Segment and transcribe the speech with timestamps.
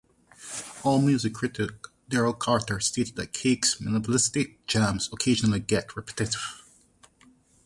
[0.81, 1.69] AllMusic critic
[2.09, 4.35] Darryl Cater stated that Cake's minimalist
[4.65, 6.63] jams occasionally get repetitive.